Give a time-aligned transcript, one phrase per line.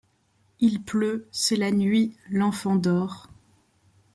[0.61, 3.27] Il pleut, c’est la nuit, l’enfant dort